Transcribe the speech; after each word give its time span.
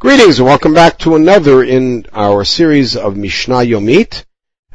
Greetings 0.00 0.38
and 0.38 0.48
welcome 0.48 0.72
back 0.72 0.96
to 1.00 1.14
another 1.14 1.62
in 1.62 2.06
our 2.14 2.42
series 2.42 2.96
of 2.96 3.18
Mishnah 3.18 3.56
Yomit, 3.56 4.24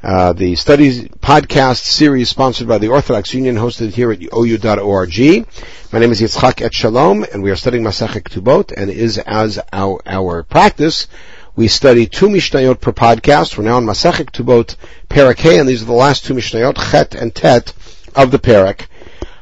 uh, 0.03 0.33
the 0.33 0.55
studies 0.55 1.01
podcast 1.05 1.79
series 1.79 2.29
sponsored 2.29 2.67
by 2.67 2.77
the 2.77 2.89
Orthodox 2.89 3.33
Union, 3.33 3.55
hosted 3.55 3.89
here 3.89 4.11
at 4.11 4.21
ou.org. 4.21 5.47
My 5.91 5.97
name 5.97 6.11
is 6.11 6.21
Yitzchak 6.21 6.61
Etshalom, 6.61 7.27
and 7.33 7.41
we 7.41 7.49
are 7.49 7.55
studying 7.55 7.83
Masechet 7.83 8.21
Ketubot, 8.21 8.71
and 8.71 8.91
is 8.91 9.17
as 9.17 9.57
our, 9.73 9.99
our 10.05 10.43
practice, 10.43 11.07
we 11.55 11.69
study 11.69 12.05
two 12.05 12.27
Mishnayot 12.27 12.79
per 12.79 12.91
podcast. 12.91 13.57
We're 13.57 13.63
now 13.63 13.79
in 13.79 13.85
Masechet 13.85 14.29
Ketubot, 14.29 14.75
Parak 15.09 15.59
and 15.59 15.67
these 15.67 15.81
are 15.81 15.85
the 15.85 15.93
last 15.93 16.25
two 16.25 16.35
Mishnayot, 16.35 16.91
Chet 16.91 17.15
and 17.15 17.33
Tet 17.33 17.73
of 18.15 18.29
the 18.29 18.37
Parak. 18.37 18.85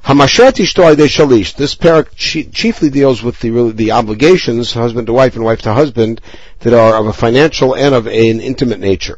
Hamashet 0.04 0.60
ishto 0.60 0.94
shalish. 1.08 1.56
This 1.56 1.76
parak 1.76 2.08
chiefly 2.16 2.90
deals 2.90 3.24
with 3.24 3.40
the 3.40 3.72
the 3.72 3.92
obligations, 3.94 4.74
husband 4.74 5.08
to 5.08 5.14
wife 5.14 5.38
and 5.38 5.46
wife 5.46 5.62
to 5.62 5.74
husband, 5.74 6.20
that 6.60 6.74
are 6.74 6.96
of 6.96 7.08
a 7.08 7.14
financial 7.14 7.74
and 7.74 7.96
of 7.96 8.08
an 8.08 8.42
intimate 8.42 8.82
nature. 8.82 9.18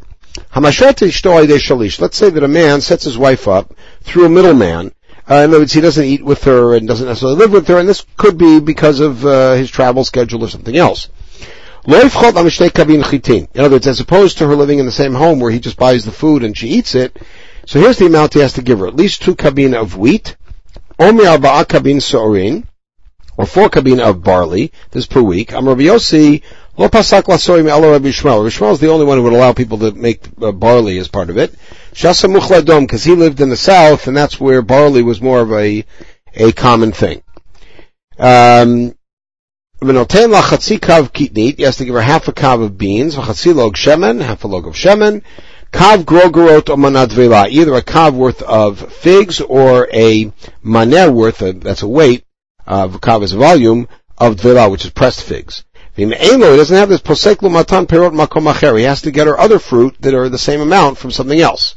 Hamashet 0.54 0.98
ishto 1.08 1.44
shalish. 1.58 2.00
Let's 2.00 2.18
say 2.18 2.30
that 2.30 2.44
a 2.44 2.48
man 2.48 2.82
sets 2.82 3.04
his 3.04 3.18
wife 3.18 3.48
up 3.48 3.74
through 4.02 4.26
a 4.26 4.30
middleman. 4.30 4.92
Uh, 5.28 5.38
in 5.38 5.50
other 5.50 5.58
words, 5.62 5.74
he 5.74 5.82
doesn't 5.82 6.06
eat 6.06 6.24
with 6.24 6.44
her 6.44 6.76
and 6.76 6.88
doesn't 6.88 7.08
necessarily 7.08 7.40
live 7.40 7.52
with 7.52 7.68
her, 7.68 7.80
and 7.80 7.90
this 7.90 8.06
could 8.16 8.38
be 8.38 8.60
because 8.60 9.00
of 9.00 9.26
uh, 9.26 9.54
his 9.54 9.72
travel 9.72 10.04
schedule 10.04 10.44
or 10.44 10.50
something 10.50 10.78
else. 10.78 11.10
In 11.88 11.96
other 11.96 12.10
words, 13.72 13.88
as 13.88 14.00
opposed 14.00 14.38
to 14.38 14.48
her 14.48 14.56
living 14.56 14.78
in 14.78 14.86
the 14.86 14.92
same 14.92 15.16
home 15.16 15.40
where 15.40 15.52
he 15.52 15.60
just 15.60 15.78
buys 15.78 16.06
the 16.06 16.12
food 16.12 16.44
and 16.44 16.56
she 16.56 16.68
eats 16.68 16.94
it, 16.94 17.18
so 17.66 17.80
here's 17.80 17.98
the 17.98 18.06
amount 18.06 18.36
he 18.36 18.40
has 18.42 18.54
to 18.54 18.62
give 18.62 18.78
her. 18.78 18.88
At 18.88 18.96
least 18.96 19.24
two 19.24 19.36
kabin 19.36 19.74
of 19.74 19.98
wheat, 19.98 20.36
Omi 20.98 21.26
arba'a 21.26 21.66
kabin 21.66 22.66
or 23.38 23.46
four 23.46 23.70
kabin 23.70 24.00
of 24.00 24.24
barley, 24.24 24.72
this 24.92 25.06
per 25.06 25.22
week. 25.22 25.52
Am 25.54 25.68
Rabbi 25.68 25.84
Yossi, 25.84 26.42
lo 26.78 26.88
pasak 26.88 27.24
lasorim 27.24 27.70
elo 27.70 27.92
Rabbi 27.92 28.10
Shmuel. 28.10 28.44
Rabbi 28.44 28.50
Shmuel 28.50 28.74
is 28.74 28.80
the 28.80 28.90
only 28.90 29.06
one 29.06 29.18
who 29.18 29.24
would 29.24 29.34
allow 29.34 29.52
people 29.54 29.78
to 29.80 29.92
make 29.92 30.22
uh, 30.42 30.54
barley 30.54 30.98
as 30.98 31.10
part 31.10 31.30
of 31.30 31.38
it. 31.38 31.54
Shasa 31.94 32.34
muchladom, 32.34 32.82
because 32.82 33.04
he 33.04 33.14
lived 33.14 33.42
in 33.42 33.50
the 33.50 33.58
south, 33.58 34.08
and 34.08 34.16
that's 34.16 34.40
where 34.40 34.62
barley 34.62 35.04
was 35.04 35.22
more 35.22 35.42
of 35.42 35.52
a, 35.52 35.84
a 36.34 36.54
common 36.54 36.94
thing. 36.94 37.22
Um, 38.18 38.96
he 39.82 39.88
has 39.88 40.08
to 41.78 41.86
give 41.86 41.96
her 41.96 42.02
half 42.02 42.28
a 42.30 42.32
kav 42.32 42.64
of 42.64 42.78
beans, 42.78 43.18
log 43.18 43.76
shemen, 43.76 44.22
half 44.22 44.46
a 44.46 44.48
log 44.48 44.68
of 44.68 44.74
shemen, 44.74 45.22
Kav 45.72 46.04
grogorot 46.04 46.70
or 46.70 46.78
manadvela, 46.78 47.50
either 47.50 47.74
a 47.74 47.82
kav 47.82 48.14
worth 48.14 48.42
of 48.42 48.94
figs 48.94 49.42
or 49.42 49.90
a 49.94 50.32
maner 50.64 51.12
worth 51.12 51.42
of, 51.42 51.62
that's 51.62 51.82
a 51.82 51.88
weight, 51.88 52.24
of 52.66 53.02
kav 53.02 53.24
is 53.24 53.34
a 53.34 53.38
volume, 53.38 53.88
of 54.18 54.36
dvela, 54.36 54.72
which 54.72 54.86
is 54.86 54.92
pressed 54.92 55.24
figs. 55.24 55.64
He 55.96 56.06
doesn't 56.06 56.76
have 56.76 56.90
this 56.90 57.02
poseklu 57.02 57.52
matan 57.52 57.88
perot 57.88 58.14
makom 58.14 58.78
He 58.78 58.84
has 58.84 59.02
to 59.04 59.12
get 59.12 59.28
her 59.28 59.40
other 59.40 59.60
fruit 59.60 59.96
that 60.02 60.14
are 60.14 60.28
the 60.28 60.38
same 60.38 60.60
amount 60.60 60.98
from 60.98 61.12
something 61.12 61.40
else. 61.40 61.76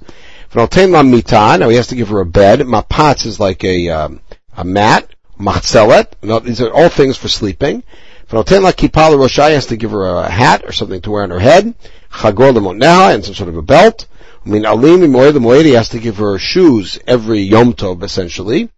mita, 0.54 1.56
now 1.58 1.68
he 1.68 1.76
has 1.76 1.86
to 1.88 1.94
give 1.94 2.08
her 2.08 2.20
a 2.20 2.26
bed. 2.26 2.60
Mapatz 2.60 3.26
is 3.26 3.38
like 3.38 3.62
a, 3.62 3.88
um, 3.90 4.20
a 4.56 4.64
mat. 4.64 5.08
Machzelet, 5.38 6.42
these 6.42 6.60
are 6.60 6.72
all 6.72 6.88
things 6.88 7.16
for 7.16 7.28
sleeping. 7.28 7.84
V'noten 8.30 8.70
kippah 8.72 9.10
l'roshai 9.10 9.52
has 9.52 9.66
to 9.66 9.76
give 9.76 9.92
her 9.92 10.04
a 10.04 10.28
hat 10.28 10.62
or 10.66 10.72
something 10.72 11.00
to 11.00 11.10
wear 11.10 11.22
on 11.22 11.30
her 11.30 11.38
head. 11.38 11.74
Chagor 12.12 12.52
l'moneha 12.52 13.14
and 13.14 13.24
some 13.24 13.34
sort 13.34 13.48
of 13.48 13.56
a 13.56 13.62
belt. 13.62 14.06
I 14.44 14.50
mean, 14.50 14.66
alim 14.66 15.00
imoed 15.00 15.32
the 15.32 15.64
he 15.64 15.72
has 15.72 15.88
to 15.90 15.98
give 15.98 16.18
her 16.18 16.38
shoes 16.38 16.98
every 17.06 17.40
Yom 17.40 17.72
Tov 17.72 18.02
essentially. 18.02 18.68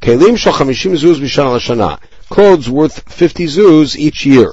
Kelim 0.00 0.36
shal 0.36 0.54
chamishim 0.54 0.96
zuz 0.96 1.20
b'shana 1.20 1.54
l'shana. 1.54 2.00
Clothes 2.28 2.68
worth 2.68 3.12
50 3.12 3.46
zuz 3.46 3.94
each 3.94 4.26
year. 4.26 4.52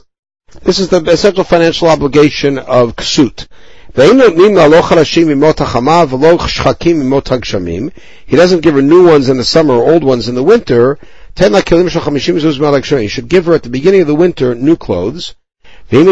This 0.61 0.77
is 0.77 0.89
the 0.89 1.03
essential 1.05 1.43
financial 1.43 1.87
obligation 1.87 2.59
of 2.59 2.95
ksut. 2.95 3.47
He 3.95 4.01
doesn't 4.01 4.61
give 8.61 8.73
her 8.73 8.81
new 8.81 9.08
ones 9.08 9.30
in 9.30 9.37
the 9.37 9.43
summer, 9.43 9.75
or 9.75 9.92
old 9.92 10.03
ones 10.03 10.27
in 10.27 10.36
the 10.36 10.43
winter. 10.43 10.97
You 11.36 13.10
should 13.10 13.27
give 13.27 13.45
her 13.45 13.54
at 13.54 13.64
the 13.64 13.70
beginning 13.70 14.02
of 14.02 14.08
the 14.08 14.16
winter 14.16 14.54
new 14.54 14.76
clothes. 14.76 15.36
She 15.89 15.98
can 15.98 16.10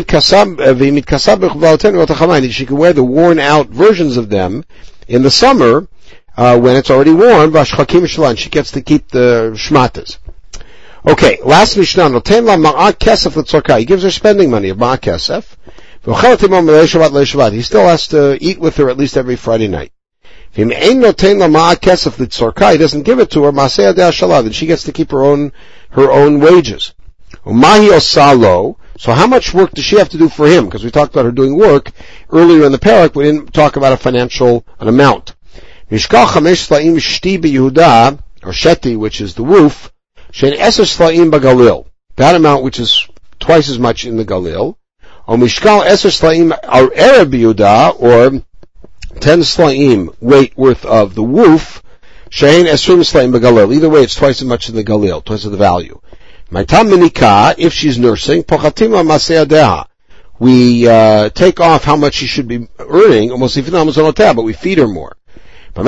wear 2.77 2.93
the 2.93 3.03
worn 3.03 3.39
out 3.39 3.67
versions 3.69 4.17
of 4.17 4.29
them 4.29 4.65
in 5.07 5.21
the 5.21 5.31
summer, 5.31 5.87
uh, 6.35 6.59
when 6.59 6.75
it's 6.75 6.89
already 6.89 7.13
worn, 7.13 7.55
and 7.55 8.39
she 8.39 8.49
gets 8.49 8.71
to 8.71 8.81
keep 8.81 9.09
the 9.09 9.51
shmatas. 9.55 10.17
Okay, 11.05 11.39
last 11.43 11.77
Mishnah, 11.77 12.21
He 13.77 13.85
gives 13.85 14.03
her 14.03 14.11
spending 14.11 14.49
money 14.49 14.69
of 14.69 14.77
ma'akesef. 14.77 15.43
He 17.53 17.61
still 17.61 17.87
has 17.87 18.07
to 18.07 18.37
eat 18.43 18.59
with 18.59 18.77
her 18.77 18.89
at 18.89 18.97
least 18.97 19.17
every 19.17 19.35
Friday 19.35 19.67
night. 19.67 19.91
He 20.53 20.65
doesn't 20.65 20.83
give 23.03 23.19
it 23.19 23.31
to 23.31 23.43
her, 23.43 23.51
then 23.51 24.51
she 24.51 24.65
gets 24.65 24.83
to 24.83 24.91
keep 24.91 25.11
her 25.11 25.23
own, 25.23 25.53
her 25.91 26.11
own 26.11 26.41
wages. 26.41 26.93
So 27.45 29.13
how 29.13 29.27
much 29.27 29.53
work 29.53 29.71
does 29.71 29.85
she 29.85 29.95
have 29.97 30.09
to 30.09 30.17
do 30.17 30.27
for 30.27 30.45
him? 30.47 30.65
Because 30.65 30.83
we 30.83 30.91
talked 30.91 31.13
about 31.13 31.23
her 31.23 31.31
doing 31.31 31.57
work 31.57 31.91
earlier 32.29 32.65
in 32.65 32.73
the 32.73 32.77
parak, 32.77 33.15
we 33.15 33.23
didn't 33.23 33.53
talk 33.53 33.77
about 33.77 33.93
a 33.93 33.97
financial, 33.97 34.65
an 34.79 34.89
amount. 34.89 35.35
Or 35.89 35.97
sheti, 38.51 38.97
which 38.97 39.21
is 39.21 39.35
the 39.35 39.43
roof. 39.43 39.91
That 42.17 42.35
amount 42.35 42.63
which 42.63 42.79
is 42.79 43.07
twice 43.39 43.69
as 43.69 43.79
much 43.79 44.05
in 44.05 44.17
the 44.17 44.25
Galil. 44.25 44.75
Or 45.27 45.37
mishkal 45.37 45.85
eser 45.85 46.11
or 47.99 48.43
ten 49.19 49.43
slaim 49.43 50.09
weight 50.19 50.57
worth 50.57 50.85
of 50.85 51.15
the 51.15 51.23
woof, 51.23 51.81
shein 52.29 52.65
esrim 52.65 53.03
slaim 53.03 53.33
bagalil. 53.33 53.73
Either 53.73 53.89
way, 53.89 54.03
it's 54.03 54.15
twice 54.15 54.41
as 54.41 54.47
much 54.47 54.69
in 54.69 54.75
the 54.75 54.83
Galil, 54.83 55.23
twice 55.23 55.45
of 55.45 55.51
the 55.51 55.57
value. 55.57 55.99
Maitam 56.51 56.89
minika, 56.91 57.55
if 57.57 57.73
she's 57.73 57.97
nursing, 57.97 58.43
pochatima 58.43 59.05
maseadeha. 59.05 59.85
We 60.39 60.87
uh, 60.87 61.29
take 61.29 61.59
off 61.59 61.83
how 61.83 61.95
much 61.95 62.15
she 62.15 62.25
should 62.25 62.47
be 62.47 62.67
earning, 62.79 63.31
almost 63.31 63.57
even 63.57 63.73
but 63.73 64.41
we 64.43 64.53
feed 64.53 64.79
her 64.79 64.87
more. 64.87 65.15
When 65.73 65.87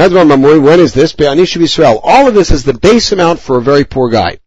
is 0.79 0.93
this? 0.93 1.15
All 1.19 2.27
of 2.27 2.33
this 2.33 2.51
is 2.51 2.63
the 2.63 2.73
base 2.79 3.11
amount 3.11 3.39
for 3.39 3.57
a 3.57 3.61
very 3.61 3.83
poor 3.83 4.09
guy. 4.09 4.37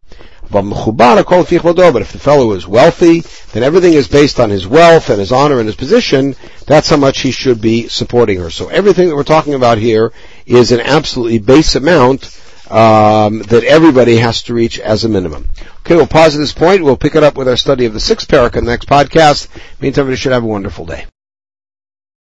But 0.50 0.64
if 0.64 2.12
the 2.12 2.18
fellow 2.18 2.52
is 2.52 2.66
wealthy, 2.66 3.20
then 3.52 3.62
everything 3.62 3.92
is 3.92 4.08
based 4.08 4.40
on 4.40 4.50
his 4.50 4.66
wealth 4.66 5.10
and 5.10 5.18
his 5.18 5.32
honor 5.32 5.58
and 5.58 5.66
his 5.66 5.76
position. 5.76 6.36
That's 6.66 6.88
how 6.88 6.96
much 6.96 7.20
he 7.20 7.30
should 7.30 7.60
be 7.60 7.88
supporting 7.88 8.38
her. 8.40 8.50
So 8.50 8.68
everything 8.68 9.08
that 9.08 9.16
we're 9.16 9.24
talking 9.24 9.54
about 9.54 9.78
here 9.78 10.12
is 10.46 10.72
an 10.72 10.80
absolutely 10.80 11.38
base 11.38 11.74
amount 11.74 12.40
um, 12.70 13.42
that 13.42 13.64
everybody 13.64 14.16
has 14.16 14.42
to 14.44 14.54
reach 14.54 14.78
as 14.78 15.04
a 15.04 15.08
minimum. 15.08 15.48
Okay, 15.80 15.96
we'll 15.96 16.06
pause 16.06 16.34
at 16.34 16.38
this 16.38 16.52
point. 16.52 16.82
We'll 16.82 16.96
pick 16.96 17.14
it 17.14 17.22
up 17.22 17.36
with 17.36 17.48
our 17.48 17.56
study 17.56 17.84
of 17.84 17.94
the 17.94 18.00
sixth 18.00 18.28
parak 18.28 18.56
in 18.56 18.64
the 18.64 18.70
next 18.70 18.88
podcast. 18.88 19.48
Meantime, 19.80 20.08
we 20.08 20.16
should 20.16 20.32
have 20.32 20.44
a 20.44 20.46
wonderful 20.46 20.84
day. 20.84 21.06